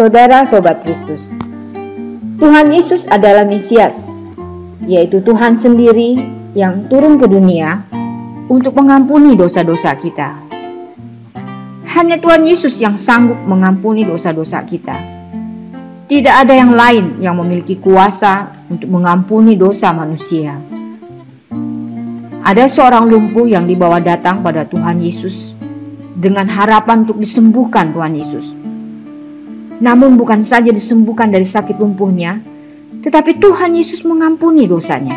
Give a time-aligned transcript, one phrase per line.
[0.00, 1.28] Saudara Sobat Kristus,
[2.40, 4.08] Tuhan Yesus adalah Mesias,
[4.88, 6.16] yaitu Tuhan sendiri
[6.56, 7.84] yang turun ke dunia
[8.48, 10.40] untuk mengampuni dosa-dosa kita.
[11.92, 14.96] Hanya Tuhan Yesus yang sanggup mengampuni dosa-dosa kita.
[16.08, 20.56] Tidak ada yang lain yang memiliki kuasa untuk mengampuni dosa manusia.
[22.40, 25.52] Ada seorang lumpuh yang dibawa datang pada Tuhan Yesus
[26.16, 28.69] dengan harapan untuk disembuhkan Tuhan Yesus.
[29.80, 32.44] Namun bukan saja disembuhkan dari sakit lumpuhnya,
[33.00, 35.16] tetapi Tuhan Yesus mengampuni dosanya.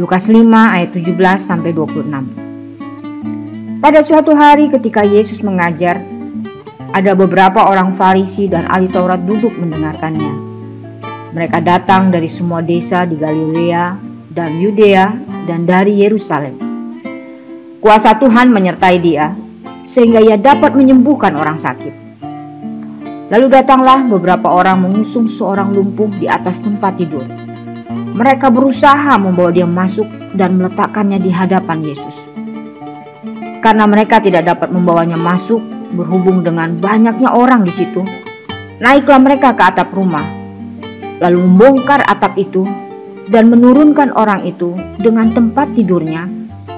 [0.00, 3.84] Lukas 5 ayat 17 sampai 26.
[3.84, 6.00] Pada suatu hari ketika Yesus mengajar,
[6.96, 10.48] ada beberapa orang Farisi dan ahli Taurat duduk mendengarkannya.
[11.36, 13.92] Mereka datang dari semua desa di Galilea
[14.32, 15.12] dan Yudea
[15.44, 16.56] dan dari Yerusalem.
[17.78, 19.36] Kuasa Tuhan menyertai dia
[19.84, 21.99] sehingga ia dapat menyembuhkan orang sakit.
[23.30, 27.22] Lalu datanglah beberapa orang mengusung seorang lumpuh di atas tempat tidur.
[28.18, 32.26] Mereka berusaha membawa dia masuk dan meletakkannya di hadapan Yesus.
[33.62, 35.62] Karena mereka tidak dapat membawanya masuk
[35.94, 38.02] berhubung dengan banyaknya orang di situ,
[38.82, 40.26] naiklah mereka ke atap rumah,
[41.22, 42.66] lalu membongkar atap itu
[43.30, 46.26] dan menurunkan orang itu dengan tempat tidurnya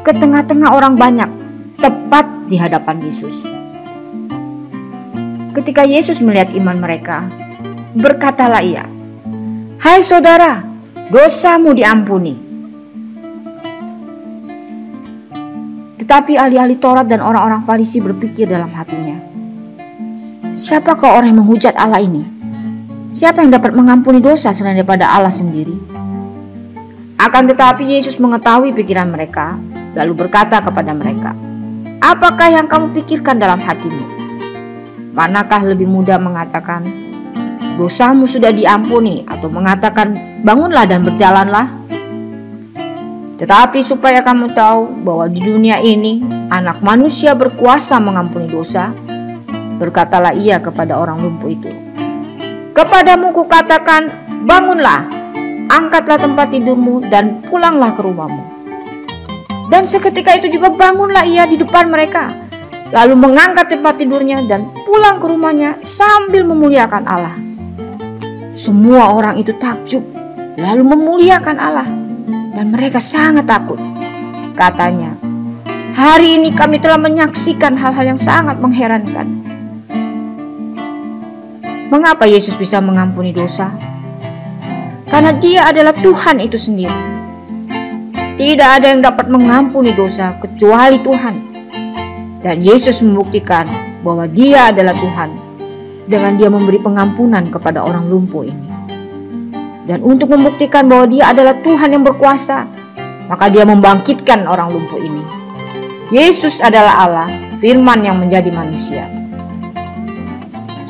[0.05, 1.31] ke tengah-tengah orang banyak,
[1.81, 3.62] tepat di hadapan Yesus.
[5.53, 7.28] Ketika Yesus melihat iman mereka,
[7.92, 8.89] berkatalah ia,
[9.84, 10.64] "Hai saudara,
[11.12, 12.41] dosamu diampuni."
[16.00, 19.20] Tetapi ahli-ahli Taurat dan orang-orang Farisi berpikir dalam hatinya,
[20.56, 22.25] "Siapakah orang yang menghujat Allah ini?
[23.12, 25.77] Siapa yang dapat mengampuni dosa selain daripada Allah sendiri?"
[27.20, 29.61] Akan tetapi Yesus mengetahui pikiran mereka,
[29.92, 31.37] lalu berkata kepada mereka,
[32.00, 34.22] "Apakah yang kamu pikirkan dalam hatimu?
[35.13, 36.89] Manakah lebih mudah mengatakan,
[37.77, 41.69] dosamu sudah diampuni atau mengatakan, bangunlah dan berjalanlah?"
[43.37, 48.95] Tetapi supaya kamu tahu bahwa di dunia ini anak manusia berkuasa mengampuni dosa,
[49.83, 51.71] berkatalah ia kepada orang lumpuh itu.
[52.71, 54.09] Kepadamu kukatakan,
[54.47, 55.11] bangunlah,
[55.69, 58.43] angkatlah tempat tidurmu dan pulanglah ke rumahmu.
[59.69, 62.31] Dan seketika itu juga bangunlah ia di depan mereka,
[62.92, 67.34] lalu mengangkat tempat tidurnya dan pulang ke rumahnya sambil memuliakan Allah.
[68.53, 70.04] Semua orang itu takjub,
[70.60, 71.88] lalu memuliakan Allah,
[72.53, 73.80] dan mereka sangat takut.
[74.53, 75.16] Katanya,
[75.97, 79.41] "Hari ini kami telah menyaksikan hal-hal yang sangat mengherankan."
[81.88, 83.72] Mengapa Yesus bisa mengampuni dosa?
[85.12, 87.12] karena Dia adalah Tuhan itu sendiri.
[88.41, 91.52] Tidak ada yang dapat mengampuni dosa kecuali Tuhan.
[92.42, 93.70] Dan Yesus membuktikan
[94.03, 95.30] bahwa Dia adalah Tuhan
[96.10, 98.66] dengan Dia memberi pengampunan kepada orang lumpuh ini.
[99.86, 102.66] Dan untuk membuktikan bahwa Dia adalah Tuhan yang berkuasa,
[103.30, 105.22] maka Dia membangkitkan orang lumpuh ini.
[106.10, 107.28] Yesus adalah Allah,
[107.62, 109.06] firman yang menjadi manusia.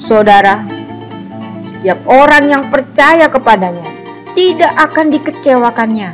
[0.01, 0.65] Saudara,
[1.63, 3.87] setiap orang yang percaya kepadanya
[4.33, 6.11] tidak akan dikecewakannya.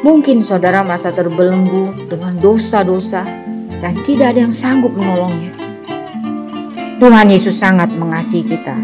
[0.00, 3.47] Mungkin saudara merasa terbelenggu dengan dosa-dosa
[3.78, 5.54] dan tidak ada yang sanggup menolongnya.
[6.98, 8.74] Tuhan Yesus sangat mengasihi kita.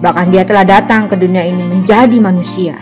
[0.00, 2.76] Bahkan dia telah datang ke dunia ini menjadi manusia.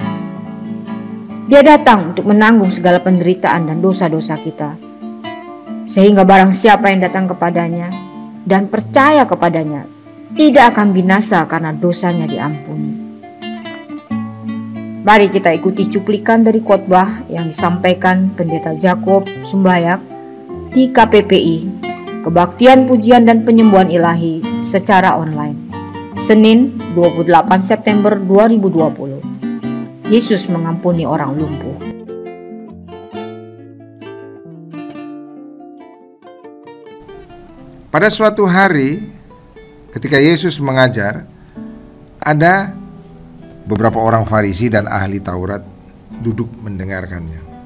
[1.47, 4.75] Dia datang untuk menanggung segala penderitaan dan dosa-dosa kita.
[5.89, 7.89] Sehingga barang siapa yang datang kepadanya
[8.45, 9.89] dan percaya kepadanya
[10.37, 13.09] tidak akan binasa karena dosanya diampuni.
[15.09, 20.08] Mari kita ikuti cuplikan dari khotbah yang disampaikan Pendeta Jacob Sumbayak
[20.79, 21.57] di KPPI,
[22.23, 25.59] Kebaktian Pujian dan Penyembuhan Ilahi secara online.
[26.15, 30.07] Senin 28 September 2020.
[30.07, 31.75] Yesus mengampuni orang lumpuh.
[37.91, 39.03] Pada suatu hari
[39.91, 41.27] ketika Yesus mengajar,
[42.23, 42.71] ada
[43.67, 45.61] Beberapa orang Farisi dan ahli Taurat
[46.23, 47.58] duduk mendengarkannya.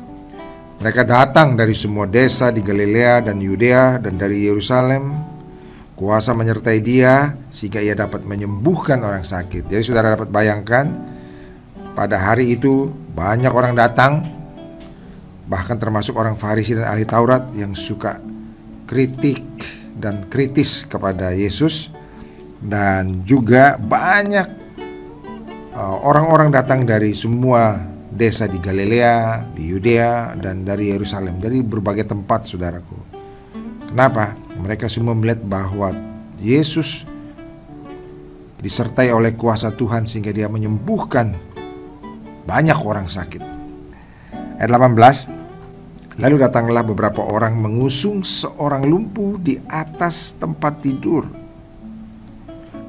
[0.82, 5.14] Mereka datang dari semua desa di Galilea dan Yudea dan dari Yerusalem.
[5.94, 9.70] Kuasa menyertai dia sehingga ia dapat menyembuhkan orang sakit.
[9.70, 10.90] Jadi saudara dapat bayangkan
[11.94, 14.26] pada hari itu banyak orang datang
[15.46, 18.18] bahkan termasuk orang Farisi dan ahli Taurat yang suka
[18.90, 19.46] kritik
[19.94, 21.94] dan kritis kepada Yesus
[22.58, 24.62] dan juga banyak
[25.72, 27.80] Eh, orang-orang datang dari semua
[28.12, 32.98] desa di Galilea, di Yudea, dan dari Yerusalem, dari berbagai tempat, saudaraku.
[33.88, 34.36] Kenapa?
[34.60, 35.92] Mereka semua melihat bahwa
[36.36, 37.08] Yesus
[38.60, 41.34] disertai oleh kuasa Tuhan sehingga dia menyembuhkan
[42.46, 43.42] banyak orang sakit.
[44.60, 45.42] Ayat 18
[46.20, 51.24] Lalu datanglah beberapa orang mengusung seorang lumpuh di atas tempat tidur.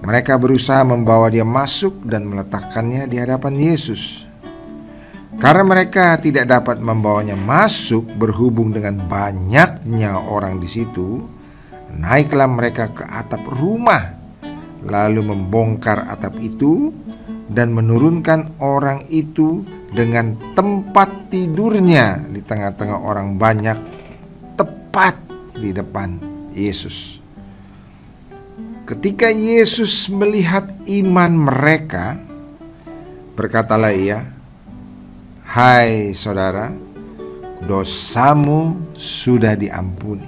[0.03, 4.27] Mereka berusaha membawa dia masuk dan meletakkannya di hadapan Yesus.
[5.37, 11.23] Karena mereka tidak dapat membawanya masuk berhubung dengan banyaknya orang di situ,
[11.93, 14.17] naiklah mereka ke atap rumah,
[14.83, 16.91] lalu membongkar atap itu
[17.51, 19.61] dan menurunkan orang itu
[19.93, 23.77] dengan tempat tidurnya di tengah-tengah orang banyak,
[24.57, 25.15] tepat
[25.53, 26.17] di depan
[26.49, 27.21] Yesus.
[28.83, 32.19] Ketika Yesus melihat iman mereka,
[33.37, 34.32] berkatalah ia,
[35.53, 36.73] Hai saudara,
[37.61, 40.25] dosamu sudah diampuni.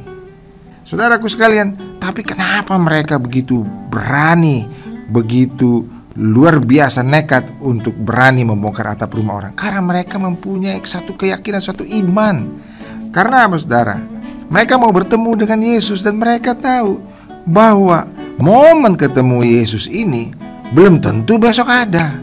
[0.85, 4.69] Saudaraku sekalian, tapi kenapa mereka begitu berani,
[5.09, 5.81] begitu
[6.13, 9.53] luar biasa nekat untuk berani membongkar atap rumah orang?
[9.57, 12.61] Karena mereka mempunyai satu keyakinan, satu iman.
[13.09, 13.97] Karena apa saudara?
[14.45, 17.01] Mereka mau bertemu dengan Yesus dan mereka tahu
[17.49, 18.05] bahwa
[18.37, 20.37] momen ketemu Yesus ini
[20.69, 22.13] belum tentu besok ada.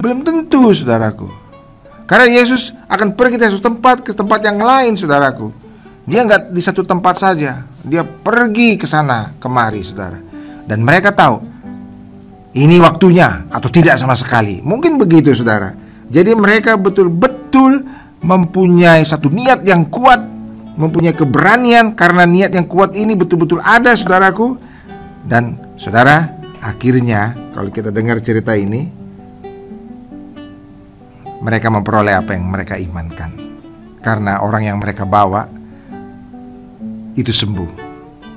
[0.00, 1.43] Belum tentu saudaraku.
[2.04, 5.48] Karena Yesus akan pergi ke satu tempat ke tempat yang lain, saudaraku.
[6.04, 10.20] Dia nggak di satu tempat saja, dia pergi ke sana kemari, saudara.
[10.68, 11.40] Dan mereka tahu
[12.52, 14.60] ini waktunya atau tidak sama sekali.
[14.60, 15.72] Mungkin begitu, saudara.
[16.12, 17.82] Jadi mereka betul-betul
[18.20, 20.20] mempunyai satu niat yang kuat,
[20.76, 24.60] mempunyai keberanian karena niat yang kuat ini betul-betul ada, saudaraku.
[25.24, 29.03] Dan saudara, akhirnya kalau kita dengar cerita ini,
[31.44, 33.36] mereka memperoleh apa yang mereka imankan.
[34.00, 35.44] Karena orang yang mereka bawa
[37.14, 37.84] itu sembuh.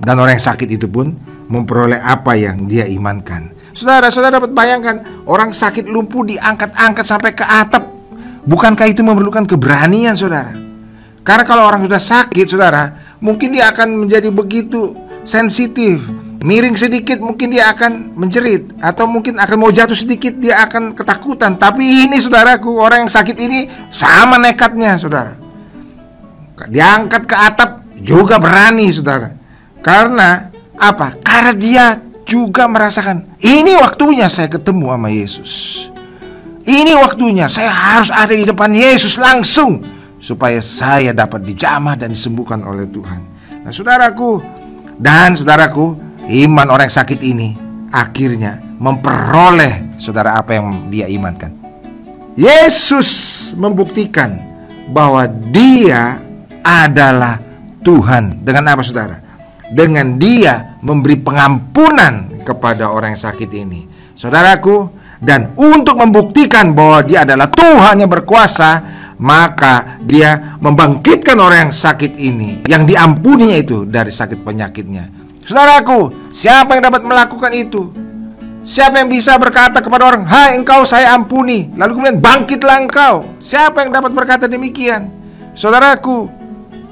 [0.04, 1.16] Dan orang yang sakit itu pun
[1.48, 3.56] memperoleh apa yang dia imankan.
[3.72, 7.88] Saudara, saudara dapat bayangkan orang sakit lumpuh diangkat-angkat sampai ke atap.
[8.48, 10.52] Bukankah itu memerlukan keberanian, saudara?
[11.24, 14.96] Karena kalau orang sudah sakit, saudara, mungkin dia akan menjadi begitu
[15.28, 16.00] sensitif,
[16.42, 18.74] miring sedikit mungkin dia akan menjerit.
[18.82, 21.58] Atau mungkin akan mau jatuh sedikit dia akan ketakutan.
[21.58, 25.34] Tapi ini saudaraku orang yang sakit ini sama nekatnya saudara.
[26.58, 29.34] Diangkat ke atap juga berani saudara.
[29.82, 31.18] Karena apa?
[31.22, 31.86] Karena dia
[32.28, 35.54] juga merasakan ini waktunya saya ketemu sama Yesus.
[36.68, 39.80] Ini waktunya saya harus ada di depan Yesus langsung
[40.20, 43.22] supaya saya dapat dijamah dan disembuhkan oleh Tuhan.
[43.64, 44.44] Nah saudaraku
[45.00, 47.56] dan saudaraku Iman orang yang sakit ini
[47.88, 51.56] akhirnya memperoleh saudara apa yang dia imankan.
[52.36, 53.10] Yesus
[53.56, 54.36] membuktikan
[54.92, 56.20] bahwa dia
[56.62, 57.40] adalah
[57.80, 58.44] Tuhan.
[58.44, 59.24] Dengan apa saudara?
[59.72, 63.88] Dengan dia memberi pengampunan kepada orang yang sakit ini.
[64.20, 64.92] Saudaraku,
[65.24, 68.84] dan untuk membuktikan bahwa dia adalah Tuhan yang berkuasa,
[69.18, 75.17] maka dia membangkitkan orang yang sakit ini, yang diampuninya itu dari sakit penyakitnya.
[75.48, 77.88] Saudaraku, siapa yang dapat melakukan itu?
[78.68, 83.24] Siapa yang bisa berkata kepada orang, "Hai engkau saya ampuni." Lalu kemudian bangkitlah engkau.
[83.40, 85.08] Siapa yang dapat berkata demikian?
[85.56, 86.28] Saudaraku,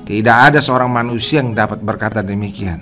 [0.08, 2.80] tidak ada seorang manusia yang dapat berkata demikian.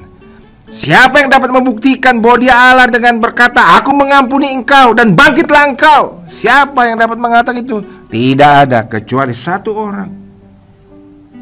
[0.70, 6.22] Siapa yang dapat membuktikan bahwa dia Allah dengan berkata, "Aku mengampuni engkau dan bangkitlah engkau"?
[6.30, 7.82] Siapa yang dapat mengatakan itu?
[8.14, 10.10] Tidak ada kecuali satu orang,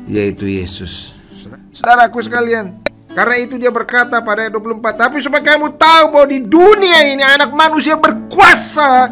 [0.07, 1.15] yaitu Yesus.
[1.75, 2.79] Saudaraku sekalian,
[3.11, 7.19] karena itu dia berkata pada ayat 24 Tapi supaya kamu tahu bahwa di dunia ini
[7.19, 9.11] anak manusia berkuasa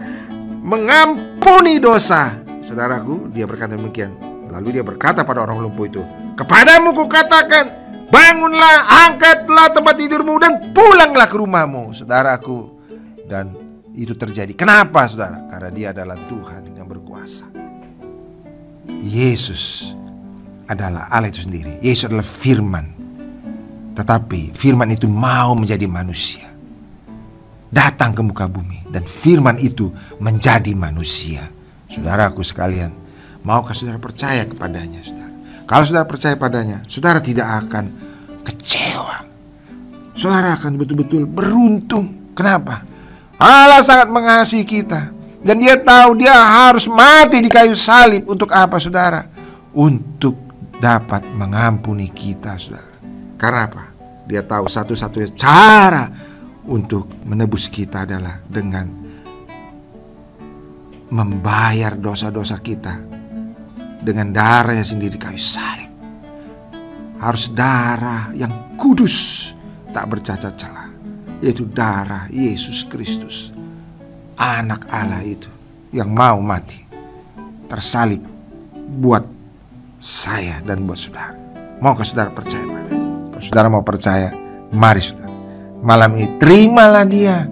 [0.63, 2.35] Mengampuni dosa.
[2.63, 4.15] Saudaraku dia berkata demikian.
[4.47, 6.03] Lalu dia berkata pada orang lumpuh itu
[6.39, 7.75] Kepadamu kukatakan
[8.09, 12.79] Bangunlah, angkatlah tempat tidurmu Dan pulanglah ke rumahmu Saudaraku.
[13.27, 13.51] Dan
[13.99, 14.55] itu terjadi.
[14.55, 15.43] Kenapa saudara?
[15.51, 17.51] Karena dia adalah Tuhan yang berkuasa.
[19.03, 19.91] Yesus
[20.65, 21.83] adalah Allah itu sendiri.
[21.83, 22.98] Yesus adalah firman
[23.99, 26.47] tetapi firman itu mau menjadi manusia.
[27.67, 29.91] Datang ke muka bumi dan firman itu
[30.23, 31.51] menjadi manusia.
[31.91, 32.95] Saudaraku sekalian,
[33.43, 35.35] maukah saudara percaya kepadanya, saudara?
[35.67, 37.91] Kalau saudara percaya padanya, saudara tidak akan
[38.47, 39.19] kecewa.
[40.15, 42.31] Saudara akan betul-betul beruntung.
[42.31, 42.87] Kenapa?
[43.35, 45.11] Allah sangat mengasihi kita.
[45.43, 49.27] Dan dia tahu dia harus mati di kayu salib untuk apa saudara?
[49.75, 50.39] Untuk
[50.79, 52.95] dapat mengampuni kita saudara.
[53.39, 53.88] Karena apa?
[54.29, 56.05] Dia tahu satu-satunya cara
[56.69, 58.85] untuk menebus kita adalah dengan
[61.09, 62.93] membayar dosa-dosa kita
[64.05, 65.89] dengan darahnya sendiri kayu salib.
[67.17, 69.49] Harus darah yang kudus,
[69.91, 70.93] tak bercacat celah,
[71.41, 73.51] yaitu darah Yesus Kristus.
[74.39, 75.51] anak Allah itu
[75.91, 76.79] yang mau mati
[77.67, 78.23] tersalib
[79.03, 79.27] buat
[79.99, 81.35] saya dan buat saudara.
[81.83, 82.88] Mau ke saudara percaya pada?
[83.39, 84.31] Saudara mau percaya,
[84.75, 85.31] mari saudara.
[85.79, 87.47] Malam ini terimalah dia.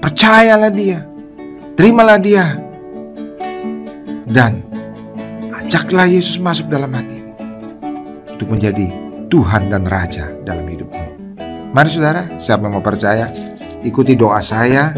[0.00, 1.04] Percayalah dia.
[1.76, 2.56] Terimalah dia.
[4.24, 4.64] Dan
[5.52, 7.32] ajaklah Yesus masuk dalam hatimu.
[8.32, 8.88] Untuk menjadi
[9.28, 11.04] Tuhan dan Raja dalam hidupmu.
[11.72, 13.28] Mari saudara, siapa yang mau percaya,
[13.84, 14.92] ikuti doa saya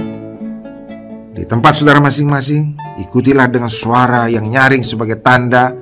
[1.35, 5.75] di tempat saudara masing-masing, ikutilah dengan suara yang nyaring sebagai tanda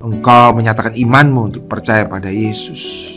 [0.00, 3.15] engkau menyatakan imanmu untuk percaya pada Yesus.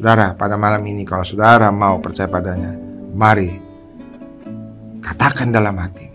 [0.00, 2.72] Saudara, pada malam ini kalau saudara mau percaya padanya,
[3.12, 3.52] mari
[5.04, 6.08] katakan dalam hati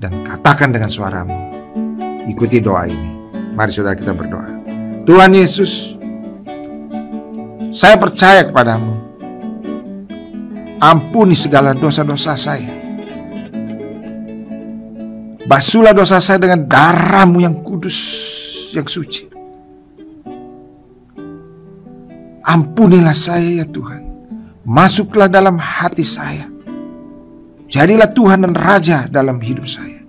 [0.00, 1.36] dan katakan dengan suaramu.
[2.24, 3.12] Ikuti doa ini.
[3.52, 4.48] Mari saudara kita berdoa.
[5.04, 6.00] Tuhan Yesus,
[7.76, 8.96] saya percaya kepadamu.
[10.80, 12.72] Ampuni segala dosa-dosa saya
[15.44, 17.96] Basuhlah dosa saya dengan darahmu yang kudus,
[18.72, 19.37] yang suci.
[22.48, 24.08] Ampunilah saya ya Tuhan.
[24.64, 26.48] Masuklah dalam hati saya.
[27.68, 30.00] Jadilah Tuhan dan Raja dalam hidup saya.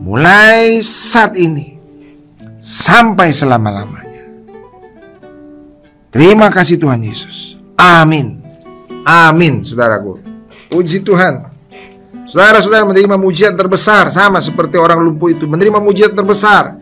[0.00, 1.76] Mulai saat ini
[2.56, 4.24] sampai selama-lamanya.
[6.08, 7.60] Terima kasih Tuhan Yesus.
[7.76, 8.40] Amin.
[9.04, 10.24] Amin, saudaraku.
[10.72, 11.52] Puji Tuhan.
[12.28, 16.76] Saudara-saudara menerima mujizat terbesar sama seperti orang lumpuh itu menerima mujizat terbesar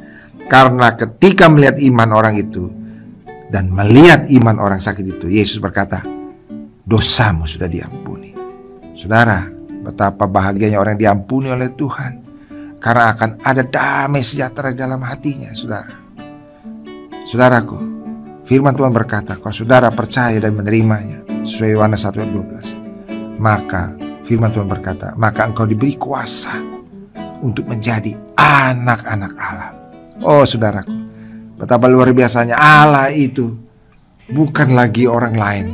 [0.46, 2.70] karena ketika melihat iman orang itu
[3.52, 6.02] dan melihat iman orang sakit itu Yesus berkata
[6.82, 8.34] dosamu sudah diampuni.
[8.96, 9.46] Saudara,
[9.86, 12.12] betapa bahagianya orang diampuni oleh Tuhan
[12.80, 15.94] karena akan ada damai sejahtera dalam hatinya, Saudara.
[17.26, 17.78] Saudaraku,
[18.46, 24.50] firman Tuhan berkata, kalau saudara percaya dan menerimanya sesuai Yohanes 1 ayat 12, maka Firman
[24.50, 26.58] Tuhan berkata, maka engkau diberi kuasa
[27.46, 29.70] untuk menjadi anak-anak Allah.
[30.26, 30.90] Oh saudaraku,
[31.56, 33.56] betapa luar biasanya Allah itu
[34.28, 35.66] bukan lagi orang lain.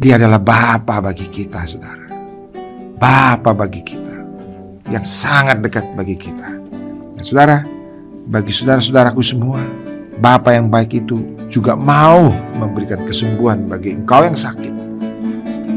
[0.00, 2.08] Dia adalah Bapa bagi kita, saudara.
[2.96, 4.16] Bapa bagi kita
[4.88, 6.48] yang sangat dekat bagi kita.
[7.20, 7.60] Dan saudara,
[8.24, 9.60] bagi saudara-saudaraku semua,
[10.16, 14.72] Bapa yang baik itu juga mau memberikan kesembuhan bagi engkau yang sakit.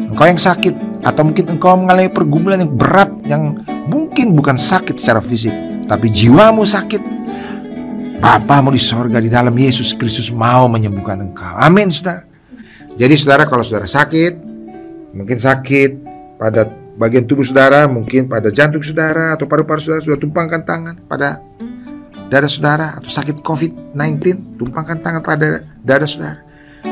[0.07, 3.59] Engkau yang sakit, atau mungkin engkau mengalami pergumulan yang berat yang
[3.91, 5.51] mungkin bukan sakit secara fisik,
[5.83, 7.22] tapi jiwamu sakit.
[8.23, 11.59] Bapamu di sorga di dalam Yesus Kristus mau menyembuhkan engkau.
[11.59, 12.23] Amin, saudara.
[12.95, 14.39] Jadi saudara kalau saudara sakit,
[15.11, 15.91] mungkin sakit
[16.39, 21.43] pada bagian tubuh saudara, mungkin pada jantung saudara atau paru-paru saudara sudah tumpangkan tangan pada
[22.31, 26.39] dada saudara atau sakit COVID-19, tumpangkan tangan pada dada saudara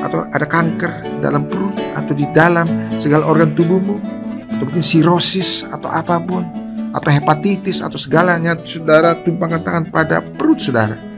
[0.04, 2.68] atau ada kanker dalam perut atau di dalam
[3.00, 3.96] segala organ tubuhmu
[4.60, 6.44] atau mungkin sirosis atau apa pun
[6.92, 11.11] atau hepatitis atau segalanya saudara tumpangkan tangan pada perut saudara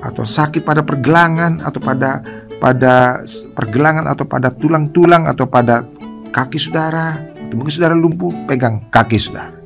[0.00, 2.24] atau sakit pada pergelangan atau pada
[2.60, 3.24] pada
[3.56, 5.84] pergelangan atau pada tulang-tulang atau pada
[6.32, 9.56] kaki saudara atau mungkin saudara lumpuh pegang kaki saudara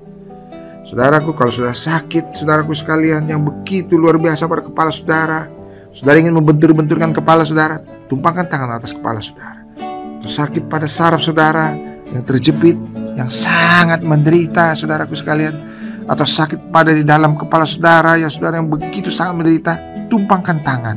[0.84, 5.48] Saudaraku kalau sudah sakit Saudaraku sekalian yang begitu luar biasa pada kepala saudara
[5.94, 7.78] Saudara ingin membentur-benturkan kepala saudara,
[8.10, 9.62] tumpangkan tangan atas kepala saudara.
[10.18, 11.70] Atau sakit pada saraf saudara
[12.10, 12.74] yang terjepit,
[13.14, 15.54] yang sangat menderita saudaraku sekalian.
[16.10, 19.72] Atau sakit pada di dalam kepala saudara ya saudara yang begitu sangat menderita,
[20.14, 20.97] tumpangkan tangan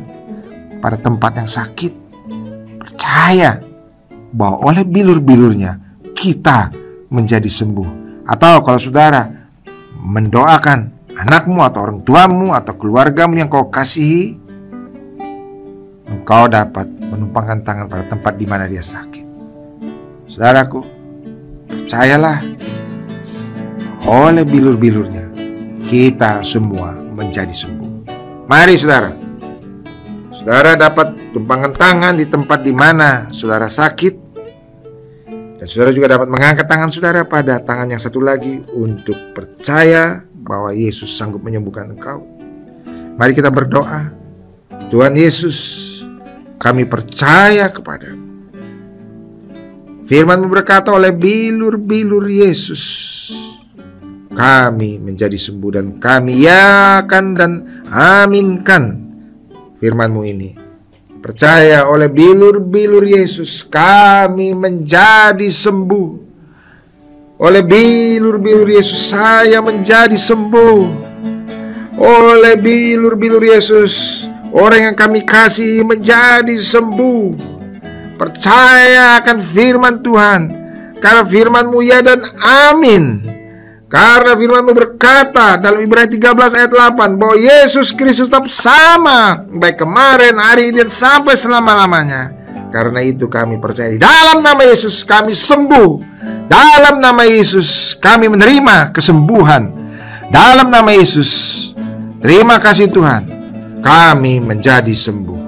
[0.78, 1.94] pada tempat yang sakit.
[2.78, 3.58] Percaya
[4.30, 5.82] bahwa oleh bilur-bilurnya
[6.14, 6.70] kita
[7.10, 8.22] menjadi sembuh.
[8.30, 9.26] Atau kalau saudara
[9.98, 14.38] mendoakan anakmu atau orang tuamu atau keluargamu yang kau kasihi
[16.06, 19.26] engkau dapat menumpangkan tangan pada tempat di mana dia sakit.
[20.30, 20.86] Saudaraku,
[21.66, 22.38] percayalah,
[24.06, 25.26] oleh bilur-bilurnya
[25.88, 27.87] kita semua menjadi sembuh.
[28.48, 29.12] Mari saudara,
[30.32, 34.16] saudara dapat tumpangkan tangan di tempat di mana saudara sakit,
[35.60, 40.72] dan saudara juga dapat mengangkat tangan saudara pada tangan yang satu lagi untuk percaya bahwa
[40.72, 42.24] Yesus sanggup menyembuhkan engkau.
[43.20, 44.16] Mari kita berdoa.
[44.88, 45.84] Tuhan Yesus,
[46.56, 48.16] kami percaya kepada
[50.08, 52.84] Firman berkata oleh bilur-bilur Yesus
[54.38, 57.52] Kami menjadi sembuh dan kami yakan dan
[57.90, 58.84] aminkan
[59.82, 60.54] firmanmu ini.
[61.18, 66.10] Percaya oleh bilur-bilur Yesus kami menjadi sembuh.
[67.42, 70.86] Oleh bilur-bilur Yesus saya menjadi sembuh.
[71.98, 77.58] Oleh bilur-bilur Yesus Orang yang kami kasih menjadi sembuh.
[78.16, 80.42] Percaya akan firman Tuhan
[80.98, 83.37] Karena firmanmu ya dan amin
[83.88, 90.36] Karena firmanmu berkata dalam Ibrani 13 ayat 8 bahwa Yesus Kristus tetap sama baik kemarin,
[90.36, 92.36] hari ini dan sampai selama-lamanya.
[92.68, 96.20] Karena itu kami percaya di dalam nama Yesus kami sembuh.
[96.52, 99.72] Dalam nama Yesus kami menerima kesembuhan.
[100.28, 101.72] Dalam nama Yesus
[102.20, 103.24] terima kasih Tuhan
[103.80, 105.40] kami menjadi sembuh.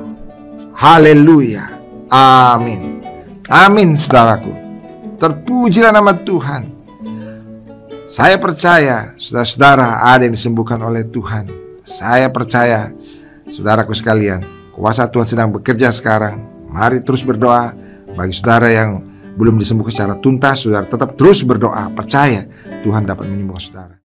[0.80, 1.68] Haleluya.
[2.08, 3.04] Amin.
[3.52, 4.56] Amin saudaraku.
[5.20, 6.79] Terpujilah nama Tuhan.
[8.10, 11.46] Saya percaya saudara-saudara ada yang disembuhkan oleh Tuhan.
[11.86, 12.90] Saya percaya
[13.46, 14.42] saudaraku sekalian,
[14.74, 16.42] kuasa Tuhan sedang bekerja sekarang.
[16.74, 17.70] Mari terus berdoa
[18.18, 19.06] bagi saudara yang
[19.38, 21.86] belum disembuhkan secara tuntas, saudara tetap terus berdoa.
[21.94, 22.50] Percaya
[22.82, 23.94] Tuhan dapat menyembuhkan saudara.